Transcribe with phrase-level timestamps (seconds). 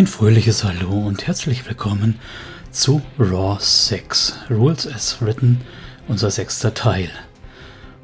[0.00, 2.18] Ein fröhliches Hallo und herzlich willkommen
[2.70, 5.60] zu Raw 6, Rules as Written,
[6.08, 7.10] unser sechster Teil.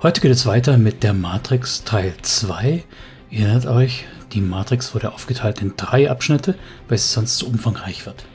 [0.02, 2.84] Heute geht es weiter mit der Matrix Teil 2.
[3.30, 4.04] Ihr erinnert euch,
[4.34, 6.56] die Matrix wurde aufgeteilt in drei Abschnitte,
[6.86, 8.26] weil sie sonst zu umfangreich wird.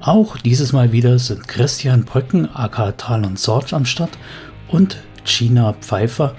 [0.00, 4.18] Auch dieses Mal wieder sind Christian Brücken, aka Talon Sorge am Start
[4.66, 6.34] und Gina Pfeiffer,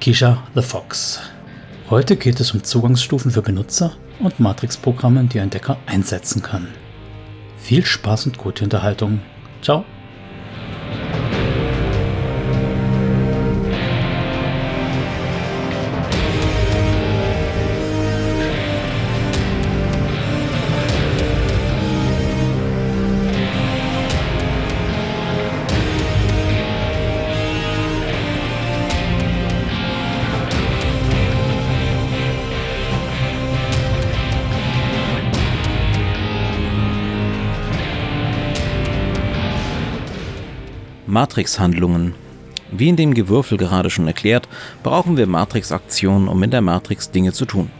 [0.00, 1.20] Kisha the Fox.
[1.90, 3.92] Heute geht es um Zugangsstufen für Benutzer
[4.24, 6.68] und Matrix-Programme, die ein Entdecker einsetzen kann.
[7.58, 9.20] Viel Spaß und gute Unterhaltung.
[9.62, 9.84] Ciao.
[41.12, 42.14] Matrix-Handlungen.
[42.70, 44.48] Wie in dem Gewürfel gerade schon erklärt,
[44.82, 47.70] brauchen wir Matrix-Aktionen, um in der Matrix Dinge zu tun.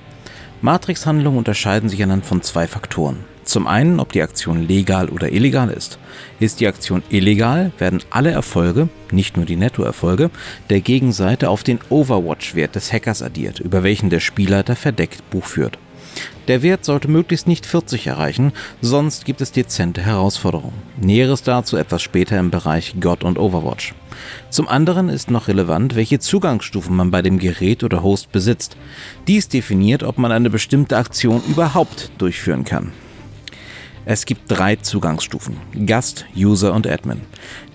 [0.61, 3.25] Matrix-Handlungen unterscheiden sich anhand von zwei Faktoren.
[3.45, 5.99] Zum einen, ob die Aktion legal oder illegal ist.
[6.41, 10.29] Ist die Aktion illegal, werden alle Erfolge, nicht nur die Nettoerfolge,
[10.69, 15.79] der Gegenseite auf den Overwatch-Wert des Hackers addiert, über welchen der Spielleiter verdeckt Buch führt.
[16.49, 20.83] Der Wert sollte möglichst nicht 40 erreichen, sonst gibt es dezente Herausforderungen.
[21.01, 23.95] Näheres dazu etwas später im Bereich God und Overwatch.
[24.51, 28.77] Zum anderen ist noch relevant, welche Zugangsstufen man bei dem Gerät oder Host besitzt.
[29.29, 32.93] Dies definiert, ob man eine bestimmte Aktion überhaupt durchführen kann.
[34.05, 37.21] Es gibt drei Zugangsstufen, Gast, User und Admin.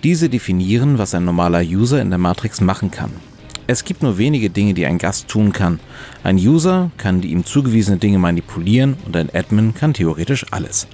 [0.02, 3.12] Diese definieren, was ein normaler User in der Matrix machen kann.
[3.70, 5.78] Es gibt nur wenige Dinge, die ein Gast tun kann.
[6.24, 10.88] Ein User kann die ihm zugewiesene Dinge manipulieren und ein Admin kann theoretisch alles.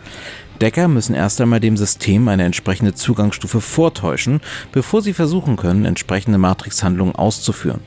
[0.60, 4.40] Decker müssen erst einmal dem System eine entsprechende Zugangsstufe vortäuschen,
[4.72, 7.80] bevor sie versuchen können, entsprechende Matrix-Handlungen auszuführen.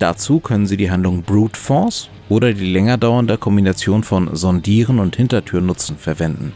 [0.00, 5.14] Dazu können sie die Handlung Brute Force oder die länger dauernde Kombination von Sondieren und
[5.14, 6.54] Hintertürnutzen verwenden.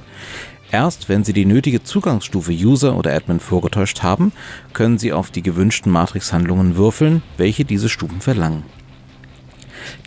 [0.71, 4.33] Erst wenn Sie die nötige Zugangsstufe User oder Admin vorgetäuscht haben,
[4.75, 8.65] können Sie auf die gewünschten Matrix-Handlungen würfeln, welche diese Stufen verlangen.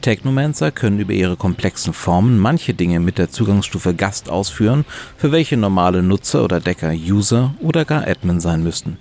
[0.01, 4.85] Technomancer können über ihre komplexen Formen manche Dinge mit der Zugangsstufe Gast ausführen,
[5.17, 8.97] für welche normale Nutzer oder Decker User oder gar Admin sein müssten.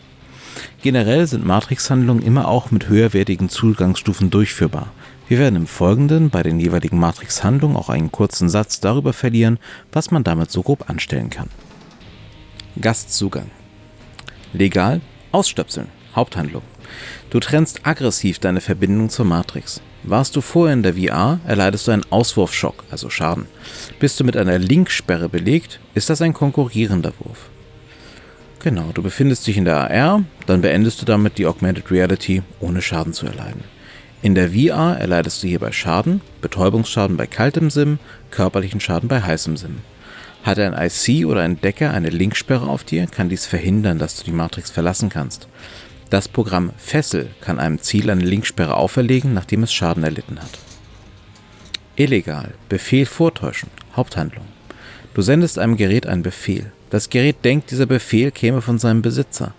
[0.82, 4.92] Generell sind Matrix-Handlungen immer auch mit höherwertigen Zugangsstufen durchführbar.
[5.30, 9.60] Wir werden im Folgenden bei den jeweiligen Matrix-Handlungen auch einen kurzen Satz darüber verlieren,
[9.92, 11.48] was man damit so grob anstellen kann.
[12.80, 13.48] Gastzugang.
[14.52, 15.86] Legal ausstöpseln.
[16.16, 16.62] Haupthandlung.
[17.30, 19.80] Du trennst aggressiv deine Verbindung zur Matrix.
[20.02, 23.46] Warst du vorher in der VR, erleidest du einen Auswurfschock, also Schaden.
[24.00, 27.50] Bist du mit einer Linksperre belegt, ist das ein konkurrierender Wurf.
[28.58, 32.82] Genau, du befindest dich in der AR, dann beendest du damit die Augmented Reality, ohne
[32.82, 33.62] Schaden zu erleiden.
[34.22, 37.98] In der VR erleidest du hierbei Schaden, Betäubungsschaden bei kaltem Sim,
[38.30, 39.78] körperlichen Schaden bei heißem Sim.
[40.42, 44.24] Hat ein IC oder ein Decker eine Linksperre auf dir, kann dies verhindern, dass du
[44.24, 45.48] die Matrix verlassen kannst.
[46.10, 50.58] Das Programm Fessel kann einem Ziel eine Linksperre auferlegen, nachdem es Schaden erlitten hat.
[51.96, 52.52] Illegal.
[52.68, 53.70] Befehl vortäuschen.
[53.96, 54.44] Haupthandlung.
[55.14, 56.72] Du sendest einem Gerät einen Befehl.
[56.90, 59.54] Das Gerät denkt, dieser Befehl käme von seinem Besitzer.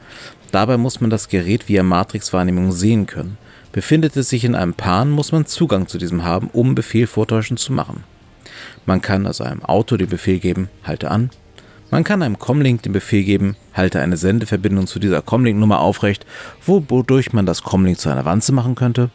[0.52, 3.38] Dabei muss man das Gerät via Matrix-Wahrnehmung sehen können.
[3.72, 7.56] Befindet es sich in einem Pan, muss man Zugang zu diesem haben, um Befehl vortäuschen
[7.56, 8.04] zu machen.
[8.86, 11.30] Man kann also einem Auto den Befehl geben, halte an.
[11.90, 16.26] Man kann einem Comlink den Befehl geben, halte eine Sendeverbindung zu dieser Comlink-Nummer aufrecht,
[16.66, 19.10] wodurch man das Comlink zu einer Wanze machen könnte.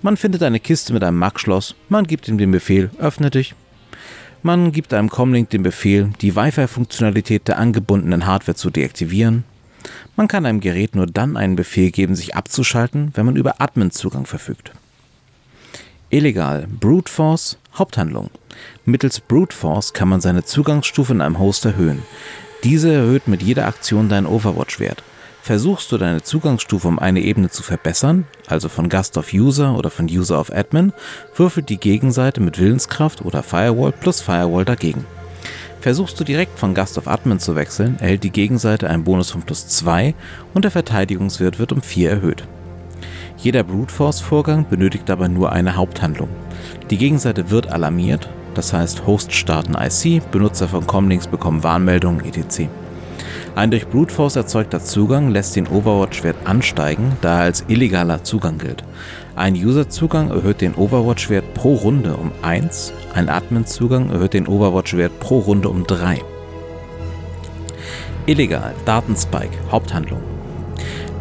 [0.00, 3.54] Man findet eine Kiste mit einem Mac-Schloss, man gibt ihm den Befehl, öffne dich.
[4.42, 9.44] Man gibt einem Comlink den Befehl, die Wi-Fi-Funktionalität der angebundenen Hardware zu deaktivieren.
[10.16, 14.26] Man kann einem Gerät nur dann einen Befehl geben, sich abzuschalten, wenn man über Admin-Zugang
[14.26, 14.72] verfügt.
[16.10, 16.66] Illegal.
[16.80, 18.30] Brute Force Haupthandlung.
[18.84, 22.02] Mittels Brute Force kann man seine Zugangsstufe in einem Host erhöhen.
[22.64, 25.02] Diese erhöht mit jeder Aktion deinen Overwatch-Wert.
[25.42, 29.90] Versuchst du deine Zugangsstufe um eine Ebene zu verbessern, also von Gast auf User oder
[29.90, 30.92] von User auf Admin,
[31.34, 35.04] würfelt die Gegenseite mit Willenskraft oder Firewall plus Firewall dagegen.
[35.82, 39.42] Versuchst du direkt von Gast auf Admin zu wechseln, erhält die Gegenseite einen Bonus von
[39.42, 40.14] plus 2
[40.54, 42.44] und der Verteidigungswert wird um 4 erhöht.
[43.36, 46.28] Jeder Brute Force Vorgang benötigt aber nur eine Haupthandlung.
[46.90, 52.68] Die Gegenseite wird alarmiert, das heißt Host starten IC, Benutzer von Comlinks bekommen Warnmeldungen etc.
[53.56, 58.58] Ein durch Brute Force erzeugter Zugang lässt den Overwatch-Wert ansteigen, da er als illegaler Zugang
[58.58, 58.84] gilt.
[59.34, 65.38] Ein User-Zugang erhöht den Overwatch-Wert pro Runde um 1, ein Admin-Zugang erhöht den Overwatch-Wert pro
[65.38, 66.20] Runde um 3.
[68.26, 70.20] Illegal, Datenspike, Haupthandlung.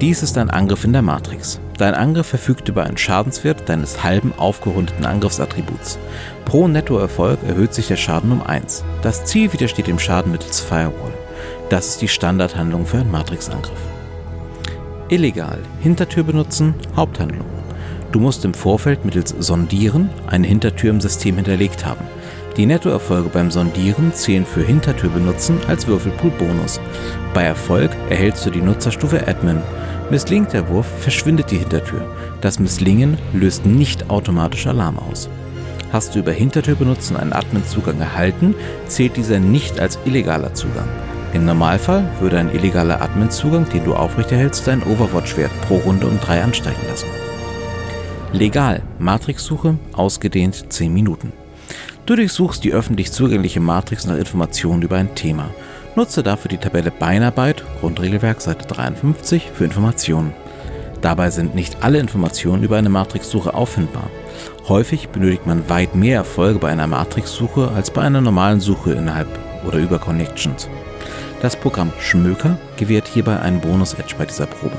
[0.01, 1.61] Dies ist ein Angriff in der Matrix.
[1.77, 5.97] Dein Angriff verfügt über einen Schadenswert deines halben aufgerundeten Angriffsattributs.
[6.43, 8.83] Pro Nettoerfolg erhöht sich der Schaden um 1.
[9.03, 11.13] Das Ziel widersteht dem Schaden mittels Firewall.
[11.69, 13.79] Das ist die Standardhandlung für einen Matrix-Angriff.
[15.07, 17.60] Illegal, Hintertür benutzen, Haupthandlung.
[18.11, 22.03] Du musst im Vorfeld mittels Sondieren eine Hintertür im System hinterlegt haben.
[22.57, 26.81] Die Nettoerfolge beim Sondieren zählen für Hintertür benutzen als Würfelpool-Bonus.
[27.33, 29.61] Bei Erfolg erhältst du die Nutzerstufe Admin.
[30.09, 32.01] Misslingt der Wurf, verschwindet die Hintertür.
[32.41, 35.29] Das Misslingen löst nicht automatisch Alarm aus.
[35.93, 38.55] Hast du über Hintertür benutzen einen Admin-Zugang erhalten,
[38.87, 40.87] zählt dieser nicht als illegaler Zugang.
[41.33, 46.43] Im Normalfall würde ein illegaler Admin-Zugang, den du aufrechterhältst, deinen Overwatch-Wert pro Runde um 3
[46.43, 47.07] ansteigen lassen.
[48.33, 51.33] Legal, Matrix-Suche, ausgedehnt 10 Minuten.
[52.05, 55.49] Du durchsuchst die öffentlich zugängliche Matrix nach Informationen über ein Thema.
[55.97, 60.33] Nutze dafür die Tabelle Beinarbeit, Grundregelwerk Seite 53, für Informationen.
[61.01, 64.09] Dabei sind nicht alle Informationen über eine Matrix-Suche auffindbar.
[64.69, 69.27] Häufig benötigt man weit mehr Erfolge bei einer Matrix-Suche als bei einer normalen Suche innerhalb
[69.67, 70.69] oder über Connections.
[71.41, 74.77] Das Programm Schmöker gewährt hierbei einen Bonus-Edge bei dieser Probe.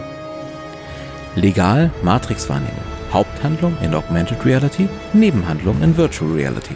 [1.35, 2.92] Legal Matrix-Wahrnehmung.
[3.13, 6.75] Haupthandlung in Augmented Reality, Nebenhandlung in Virtual Reality.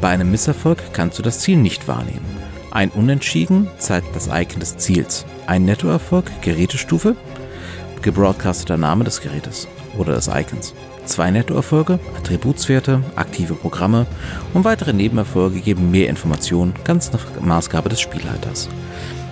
[0.00, 2.24] Bei einem Misserfolg kannst du das Ziel nicht wahrnehmen.
[2.70, 5.26] Ein Unentschieden zeigt das Icon des Ziels.
[5.46, 7.16] Ein Nettoerfolg, Gerätestufe,
[8.00, 9.66] gebroadcasteter Name des Gerätes
[9.98, 10.74] oder des Icons.
[11.04, 14.06] Zwei Nettoerfolge, Attributswerte, aktive Programme
[14.54, 18.68] und weitere Nebenerfolge geben mehr Informationen, ganz nach Maßgabe des Spielleiters.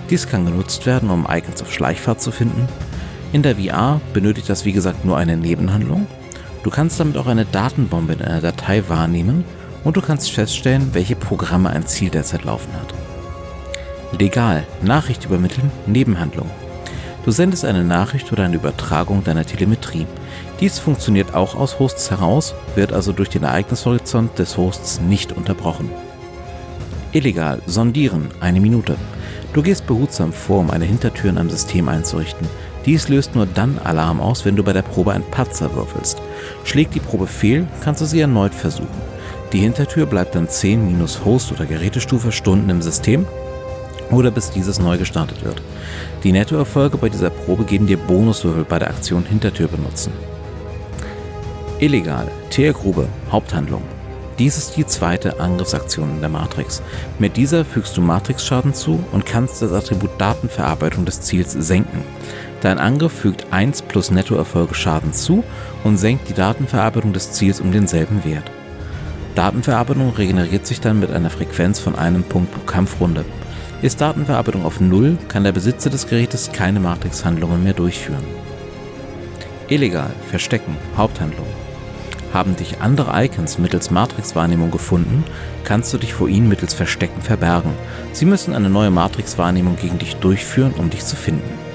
[0.09, 2.67] Dies kann genutzt werden, um Icons auf Schleichfahrt zu finden,
[3.31, 6.07] in der VR benötigt das wie gesagt nur eine Nebenhandlung.
[6.63, 9.43] Du kannst damit auch eine Datenbombe in einer Datei wahrnehmen
[9.83, 12.93] und du kannst feststellen, welche Programme ein Ziel derzeit laufen hat.
[14.19, 16.49] Legal, Nachricht übermitteln, Nebenhandlung.
[17.23, 20.07] Du sendest eine Nachricht oder eine Übertragung deiner Telemetrie.
[20.59, 25.91] Dies funktioniert auch aus Hosts heraus, wird also durch den Ereignishorizont des Hosts nicht unterbrochen.
[27.11, 28.95] Illegal, sondieren, eine Minute.
[29.53, 32.47] Du gehst behutsam vor, um eine Hintertür in einem System einzurichten.
[32.89, 36.19] Dies löst nur dann Alarm aus, wenn du bei der Probe ein Patzer würfelst.
[36.63, 38.87] Schlägt die Probe fehl, kannst du sie erneut versuchen.
[39.53, 43.27] Die Hintertür bleibt dann 10 minus Host- oder Gerätestufe Stunden im System
[44.09, 45.61] oder bis dieses neu gestartet wird.
[46.23, 50.11] Die Nettoerfolge bei dieser Probe geben dir Bonuswürfel bei der Aktion Hintertür benutzen.
[51.77, 53.83] Illegal, Teergrube, Haupthandlung.
[54.39, 56.81] Dies ist die zweite Angriffsaktion in der Matrix.
[57.19, 62.03] Mit dieser fügst du Matrix-Schaden zu und kannst das Attribut Datenverarbeitung des Ziels senken.
[62.61, 65.43] Dein Angriff fügt 1 plus Nettoerfolge Schaden zu
[65.83, 68.51] und senkt die Datenverarbeitung des Ziels um denselben Wert.
[69.35, 73.23] Datenverarbeitung regeneriert sich dann mit einer Frequenz von einem Punkt pro Kampfrunde.
[73.81, 78.25] Ist Datenverarbeitung auf 0, kann der Besitzer des Gerätes keine Matrix-Handlungen mehr durchführen.
[79.69, 81.47] Illegal, Verstecken, Haupthandlung.
[82.33, 85.23] Haben dich andere Icons mittels Matrix-Wahrnehmung gefunden,
[85.63, 87.71] kannst du dich vor ihnen mittels Verstecken verbergen.
[88.11, 91.68] Sie müssen eine neue Matrix-Wahrnehmung gegen dich durchführen, um dich zu finden.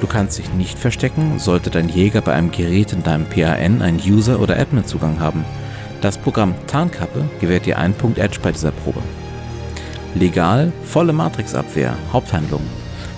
[0.00, 4.00] Du kannst dich nicht verstecken, sollte dein Jäger bei einem Gerät in deinem PAN einen
[4.00, 5.44] User- oder Admin-Zugang haben.
[6.00, 9.00] Das Programm Tarnkappe gewährt dir einen Punkt Edge bei dieser Probe.
[10.14, 12.62] Legal, volle Matrix-Abwehr, Haupthandlung.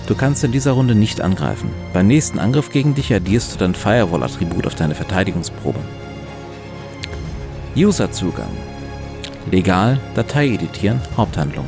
[0.07, 1.69] Du kannst in dieser Runde nicht angreifen.
[1.93, 5.79] Beim nächsten Angriff gegen dich addierst du dein Firewall-Attribut auf deine Verteidigungsprobe.
[7.77, 8.51] User-Zugang.
[9.51, 11.65] Legal, Datei editieren, Haupthandlung.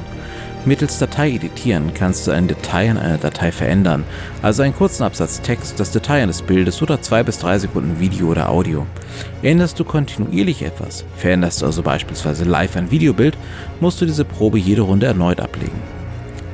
[0.65, 4.05] Mittels Datei editieren kannst du ein Detail in einer Datei verändern,
[4.41, 8.27] also einen kurzen Absatz Text, das Detail eines Bildes oder zwei bis drei Sekunden Video
[8.27, 8.87] oder Audio.
[9.41, 13.37] Änderst du kontinuierlich etwas, veränderst du also beispielsweise live ein Videobild,
[13.81, 15.81] musst du diese Probe jede Runde erneut ablegen.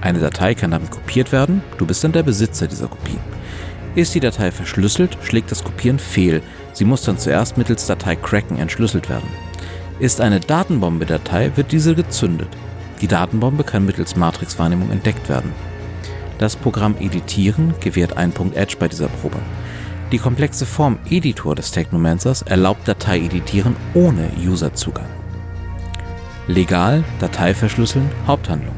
[0.02, 3.20] Eine Datei kann damit kopiert werden, du bist dann der Besitzer dieser Kopie.
[3.94, 6.42] Ist die Datei verschlüsselt, schlägt das Kopieren fehl,
[6.74, 9.30] sie muss dann zuerst mittels Datei Cracken entschlüsselt werden.
[10.00, 12.50] Ist eine Datenbombe-Datei, wird diese gezündet.
[13.02, 15.54] Die Datenbombe kann mittels Matrix-Wahrnehmung entdeckt werden.
[16.38, 19.40] Das Programm Editieren gewährt einen Punkt Edge bei dieser Probe.
[20.12, 25.08] Die komplexe Form Editor des Technomancers erlaubt Datei editieren ohne Userzugang.
[26.48, 28.76] Legal, Datei verschlüsseln, Haupthandlung.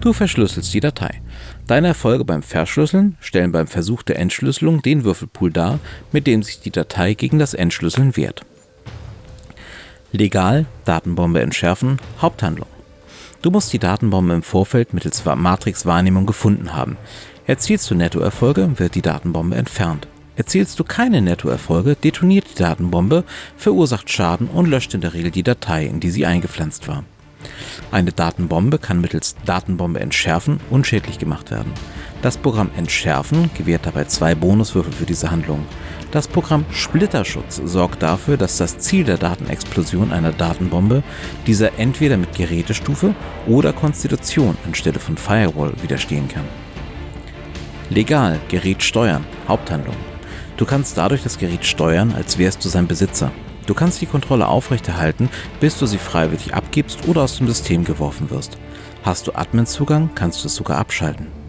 [0.00, 1.22] Du verschlüsselst die Datei.
[1.66, 5.78] Deine Erfolge beim Verschlüsseln stellen beim Versuch der Entschlüsselung den Würfelpool dar,
[6.12, 8.42] mit dem sich die Datei gegen das Entschlüsseln wehrt.
[10.12, 12.68] Legal, Datenbombe entschärfen, Haupthandlung.
[13.42, 16.98] Du musst die Datenbombe im Vorfeld mittels Matrix-Wahrnehmung gefunden haben.
[17.46, 20.06] Erzielst du Nettoerfolge, wird die Datenbombe entfernt.
[20.36, 23.24] Erzielst du keine Nettoerfolge, detoniert die Datenbombe,
[23.56, 27.04] verursacht Schaden und löscht in der Regel die Datei, in die sie eingepflanzt war.
[27.90, 31.72] Eine Datenbombe kann mittels Datenbombe entschärfen unschädlich gemacht werden.
[32.20, 35.64] Das Programm Entschärfen gewährt dabei zwei Bonuswürfel für diese Handlung.
[36.10, 41.04] Das Programm Splitterschutz sorgt dafür, dass das Ziel der Datenexplosion einer Datenbombe
[41.46, 43.14] dieser entweder mit Gerätestufe
[43.46, 46.44] oder Konstitution anstelle von Firewall widerstehen kann.
[47.90, 49.96] Legal Gerät steuern Haupthandlung.
[50.56, 53.30] Du kannst dadurch das Gerät steuern, als wärst du sein Besitzer.
[53.66, 55.28] Du kannst die Kontrolle aufrechterhalten,
[55.60, 58.58] bis du sie freiwillig abgibst oder aus dem System geworfen wirst.
[59.04, 61.39] Hast du Admin-Zugang, kannst du es sogar abschalten.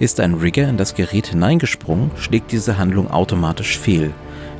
[0.00, 4.12] Ist ein Rigger in das Gerät hineingesprungen, schlägt diese Handlung automatisch fehl.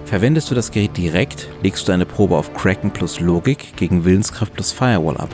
[0.05, 4.55] Verwendest du das Gerät direkt, legst du eine Probe auf Kraken plus Logik gegen Willenskraft
[4.55, 5.29] plus Firewall ab.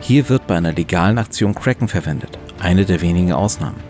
[0.00, 3.80] Hier wird bei einer legalen Aktion Kraken verwendet, eine der wenigen Ausnahmen.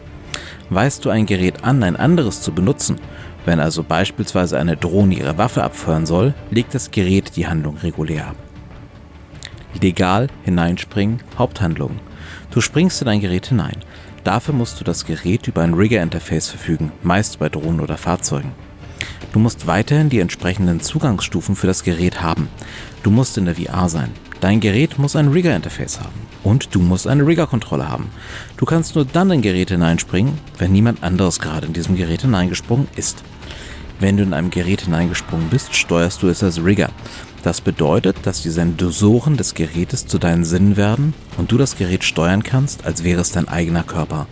[0.71, 2.97] Weist du ein Gerät an, ein anderes zu benutzen,
[3.45, 8.29] wenn also beispielsweise eine Drohne ihre Waffe abfeuern soll, legt das Gerät die Handlung regulär
[8.29, 8.37] ab.
[9.81, 11.99] Legal hineinspringen, Haupthandlung.
[12.51, 13.79] Du springst in ein Gerät hinein.
[14.25, 18.53] Dafür musst du das Gerät über ein Rigger-Interface verfügen, meist bei Drohnen oder Fahrzeugen.
[19.33, 22.49] Du musst weiterhin die entsprechenden Zugangsstufen für das Gerät haben.
[23.03, 24.11] Du musst in der VR sein.
[24.41, 26.29] Dein Gerät muss ein Rigger-Interface haben.
[26.43, 28.11] Und du musst eine Rigger-Kontrolle haben.
[28.57, 32.89] Du kannst nur dann in Gerät hineinspringen, wenn niemand anderes gerade in diesem Gerät hineingesprungen
[32.97, 33.23] ist.
[34.01, 36.91] Wenn du in einem Gerät hineingesprungen bist, steuerst du es als Rigger.
[37.43, 42.05] Das bedeutet, dass die Sensoren des Gerätes zu deinen Sinnen werden und du das Gerät
[42.05, 44.27] steuern kannst, als wäre es dein eigener Körper.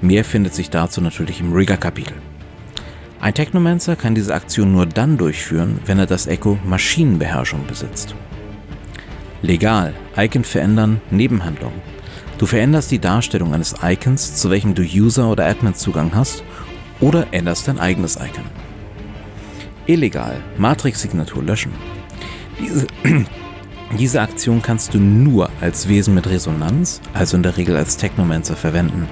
[0.00, 2.14] Mehr findet sich dazu natürlich im Rigger-Kapitel.
[3.20, 8.14] Ein Technomancer kann diese Aktion nur dann durchführen, wenn er das Echo Maschinenbeherrschung besitzt.
[9.42, 11.72] Legal, Icon verändern, Nebenhandlung.
[12.38, 16.42] Du veränderst die Darstellung eines Icons, zu welchem du User- oder Admin-Zugang hast,
[17.00, 18.44] oder änderst dein eigenes Icon.
[19.86, 21.72] Illegal, Matrix-Signatur löschen.
[22.58, 22.86] Diese,
[23.98, 28.56] diese Aktion kannst du nur als Wesen mit Resonanz, also in der Regel als Technomancer,
[28.56, 29.08] verwenden.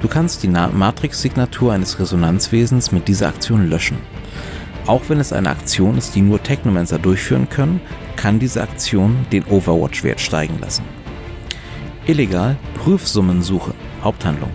[0.00, 3.98] Du kannst die Matrix-Signatur eines Resonanzwesens mit dieser Aktion löschen.
[4.86, 7.80] Auch wenn es eine Aktion ist, die nur Technomancer durchführen können,
[8.16, 10.84] kann diese Aktion den Overwatch-Wert steigen lassen.
[12.06, 13.72] Illegal Prüfsummensuche,
[14.02, 14.50] Haupthandlung.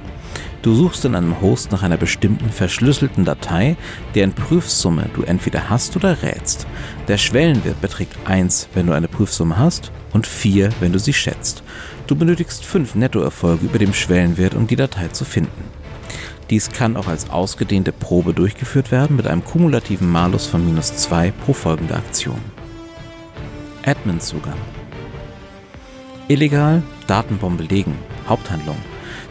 [0.62, 3.78] Du suchst in einem Host nach einer bestimmten verschlüsselten Datei,
[4.14, 6.68] deren Prüfsumme du entweder hast oder rätst.
[7.08, 11.64] Der Schwellenwert beträgt 1, wenn du eine Prüfsumme hast und 4, wenn du sie schätzt.
[12.08, 15.64] Du benötigst 5 Nettoerfolge über dem Schwellenwert, um die Datei zu finden.
[16.50, 21.32] Dies kann auch als ausgedehnte Probe durchgeführt werden mit einem kumulativen Malus von minus 2
[21.32, 22.42] pro folgende Aktion.
[23.86, 24.58] Admin-Zugang
[26.28, 27.96] Illegal Datenbombe legen,
[28.28, 28.78] Haupthandlung.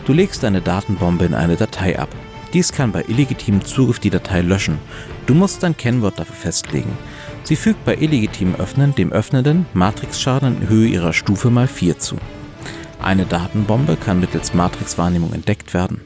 [0.08, 2.08] Du legst deine Datenbombe in eine Datei ab.
[2.54, 4.78] Dies kann bei illegitimem Zugriff die Datei löschen.
[5.26, 6.96] Du musst dein Kennwort dafür festlegen.
[7.42, 12.16] Sie fügt bei illegitimem Öffnen dem Öffnenden Matrixschaden in Höhe ihrer Stufe mal 4 zu.
[13.02, 16.00] Eine Datenbombe kann mittels Matrixwahrnehmung entdeckt werden.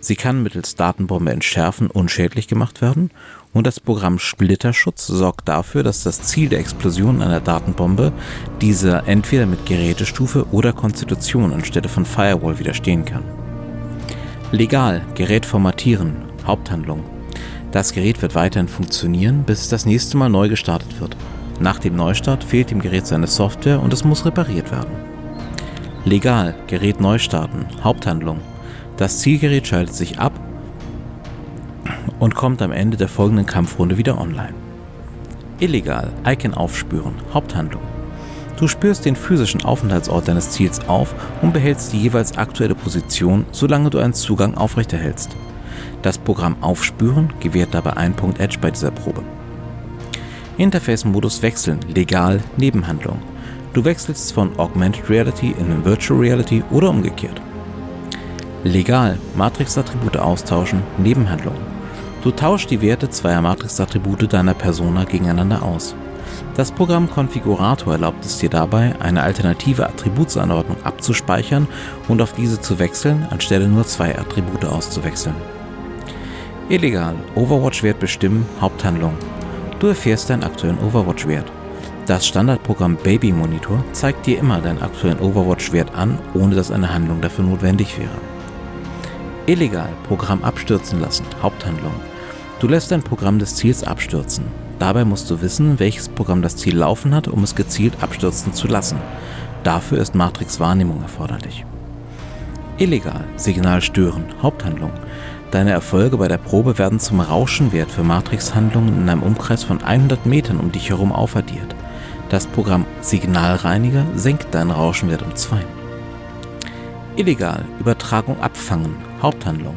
[0.00, 3.10] Sie kann mittels Datenbombe entschärfen unschädlich gemacht werden
[3.52, 8.12] und das Programm Splitterschutz sorgt dafür, dass das Ziel der Explosion einer Datenbombe
[8.60, 13.24] dieser entweder mit Gerätestufe oder Konstitution anstelle von Firewall widerstehen kann.
[14.52, 16.16] Legal Gerät formatieren
[16.46, 17.04] Haupthandlung.
[17.72, 21.16] Das Gerät wird weiterhin funktionieren, bis es das nächste Mal neu gestartet wird.
[21.60, 24.90] Nach dem Neustart fehlt dem Gerät seine Software und es muss repariert werden.
[26.04, 28.40] Legal Gerät neu starten Haupthandlung.
[28.96, 30.32] Das Zielgerät schaltet sich ab
[32.20, 34.54] und kommt am Ende der folgenden Kampfrunde wieder online.
[35.58, 37.82] Illegal, Icon aufspüren, Haupthandlung.
[38.58, 43.90] Du spürst den physischen Aufenthaltsort deines Ziels auf und behältst die jeweils aktuelle Position, solange
[43.90, 45.34] du einen Zugang aufrechterhältst.
[46.02, 49.22] Das Programm Aufspüren gewährt dabei einen Punkt Edge bei dieser Probe.
[50.58, 53.18] Interface-Modus wechseln, legal, Nebenhandlung.
[53.72, 57.40] Du wechselst von Augmented Reality in Virtual Reality oder umgekehrt.
[58.64, 61.54] Legal, Matrix-Attribute austauschen, Nebenhandlung.
[62.22, 65.94] Du tauschst die Werte zweier Matrix-Attribute deiner Persona gegeneinander aus.
[66.54, 71.66] Das Programm Konfigurator erlaubt es dir dabei, eine alternative Attributsanordnung abzuspeichern
[72.08, 75.34] und auf diese zu wechseln, anstelle nur zwei Attribute auszuwechseln.
[76.68, 79.14] Illegal, Overwatch-Wert bestimmen, Haupthandlung.
[79.78, 81.50] Du erfährst deinen aktuellen Overwatch-Wert.
[82.06, 87.22] Das Standardprogramm Baby Monitor zeigt dir immer deinen aktuellen Overwatch-Wert an, ohne dass eine Handlung
[87.22, 88.10] dafür notwendig wäre.
[89.46, 91.94] Illegal Programm abstürzen lassen, Haupthandlung.
[92.60, 94.44] Du lässt dein Programm des Ziels abstürzen.
[94.78, 98.68] Dabei musst du wissen, welches Programm das Ziel laufen hat, um es gezielt abstürzen zu
[98.68, 98.98] lassen.
[99.64, 101.64] Dafür ist Matrix Wahrnehmung erforderlich.
[102.76, 104.92] Illegal, Signal stören, Haupthandlung.
[105.50, 110.26] Deine Erfolge bei der Probe werden zum Rauschenwert für Matrix-Handlungen in einem Umkreis von 100
[110.26, 111.74] Metern um dich herum aufaddiert.
[112.28, 115.64] Das Programm Signalreiniger senkt deinen Rauschenwert um 2.
[117.16, 119.76] Illegal, Übertragung abfangen, Haupthandlung.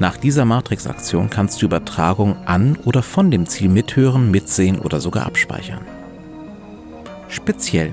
[0.00, 5.26] Nach dieser Matrix-Aktion kannst du Übertragung an oder von dem Ziel mithören, mitsehen oder sogar
[5.26, 5.84] abspeichern.
[7.28, 7.92] Speziell.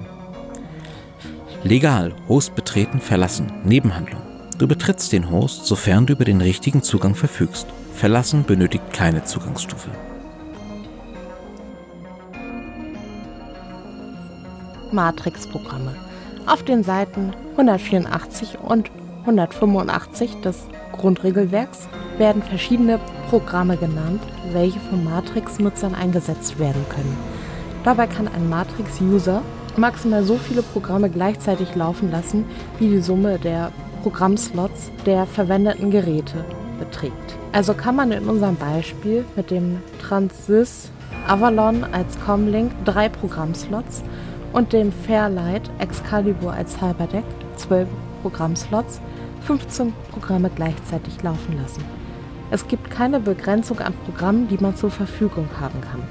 [1.64, 4.22] Legal, Host betreten, verlassen, Nebenhandlung.
[4.60, 7.66] Du betrittst den Host, sofern du über den richtigen Zugang verfügst.
[7.96, 9.90] Verlassen benötigt keine Zugangsstufe.
[14.92, 15.96] Matrix-Programme.
[16.46, 18.92] Auf den Seiten 184 und
[19.26, 24.22] 185 des Grundregelwerks werden verschiedene Programme genannt,
[24.54, 27.18] welche von Matrix-Nutzern eingesetzt werden können.
[27.84, 29.42] Dabei kann ein Matrix-User
[29.78, 32.46] maximal so viele Programme gleichzeitig laufen lassen,
[32.80, 33.72] wie die Summe der
[34.04, 36.46] Programmslots der verwendeten Geräte
[36.80, 37.38] beträgt.
[37.52, 40.92] Also kann man in unserem Beispiel mit dem Transys
[41.28, 44.04] Avalon als Comlink drei Programmslots
[44.54, 47.88] und dem Fairlight Excalibur als Cyberdeck zwölf
[48.22, 49.02] Programmslots
[49.46, 51.84] 15 Programme gleichzeitig laufen lassen.
[52.52, 56.04] Es gibt keine Begrenzung an Programmen, die man zur Verfügung haben kann.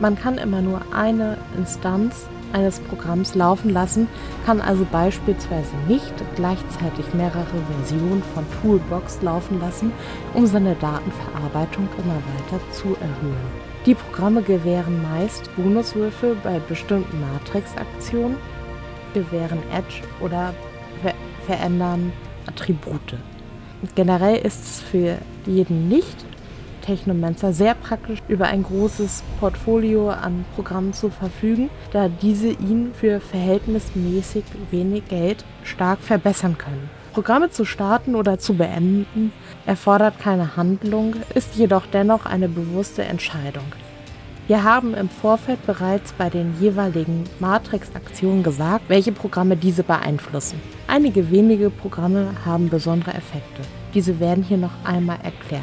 [0.00, 4.08] Man kann immer nur eine Instanz eines Programms laufen lassen,
[4.44, 7.44] kann also beispielsweise nicht gleichzeitig mehrere
[7.76, 9.92] Versionen von Toolbox laufen lassen,
[10.34, 13.72] um seine Datenverarbeitung immer weiter zu erhöhen.
[13.86, 18.36] Die Programme gewähren meist Bonuswürfel bei bestimmten Matrix-Aktionen,
[19.14, 20.54] gewähren Edge oder
[21.02, 21.14] ver
[21.46, 22.12] verändern
[22.46, 23.16] Attribute.
[23.94, 26.24] Generell ist es für jeden nicht
[26.82, 33.20] Technomancer sehr praktisch, über ein großes Portfolio an Programmen zu verfügen, da diese ihn für
[33.20, 36.90] verhältnismäßig wenig Geld stark verbessern können.
[37.12, 39.32] Programme zu starten oder zu beenden
[39.66, 43.64] erfordert keine Handlung, ist jedoch dennoch eine bewusste Entscheidung.
[44.48, 50.60] Wir haben im Vorfeld bereits bei den jeweiligen Matrix-Aktionen gesagt, welche Programme diese beeinflussen.
[50.94, 53.62] Einige wenige Programme haben besondere Effekte.
[53.94, 55.62] Diese werden hier noch einmal erklärt.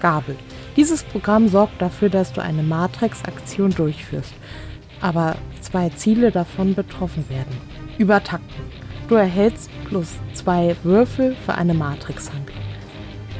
[0.00, 0.36] Gabel.
[0.76, 4.34] Dieses Programm sorgt dafür, dass du eine Matrix-Aktion durchführst,
[5.00, 7.56] aber zwei Ziele davon betroffen werden.
[7.96, 8.64] Übertakten.
[9.08, 12.58] Du erhältst plus zwei Würfel für eine Matrix-Handlung.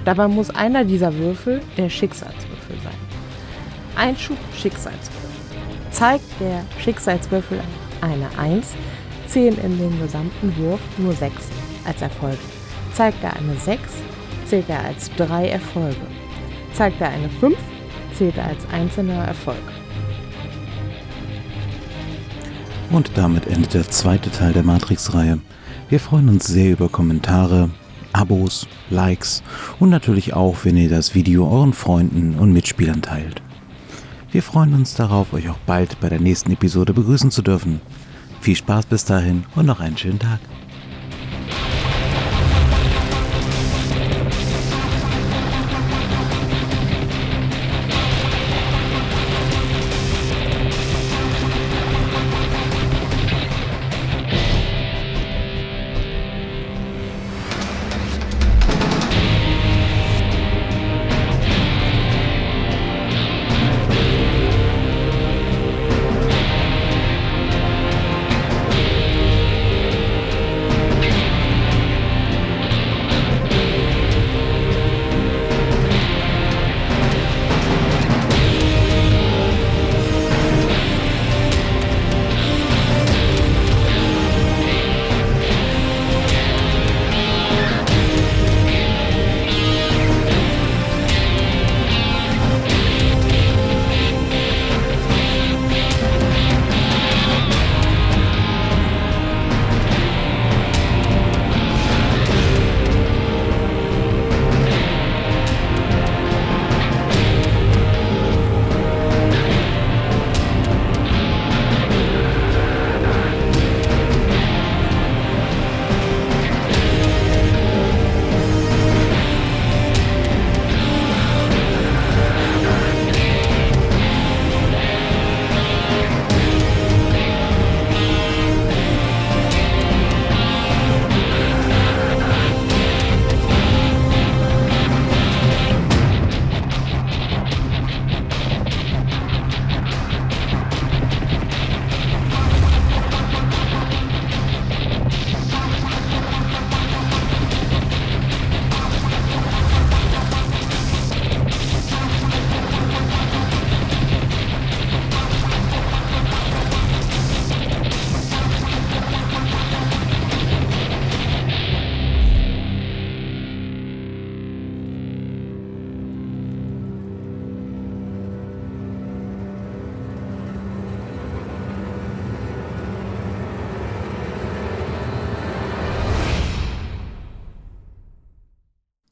[0.07, 2.99] Dabei muss einer dieser Würfel der Schicksalswürfel sein.
[3.95, 5.29] Einschub Schicksalswürfel.
[5.91, 7.61] Zeigt der Schicksalswürfel
[8.01, 8.75] eine 1,
[9.31, 11.35] zählen in den gesamten Wurf nur 6
[11.85, 12.39] als Erfolge.
[12.95, 13.81] Zeigt er eine 6,
[14.47, 16.07] zählt er als 3 Erfolge.
[16.73, 17.57] Zeigt er eine 5,
[18.17, 19.57] zählt er als einzelner Erfolg.
[22.91, 25.39] Und damit endet der zweite Teil der Matrix-Reihe.
[25.89, 27.71] Wir freuen uns sehr über Kommentare,
[28.13, 29.45] Abos, Likes
[29.79, 33.43] und natürlich auch, wenn ihr das Video euren Freunden und Mitspielern teilt.
[34.33, 37.81] Wir freuen uns darauf, euch auch bald bei der nächsten Episode begrüßen zu dürfen.
[38.41, 40.41] Viel Spaß bis dahin und noch einen schönen Tag.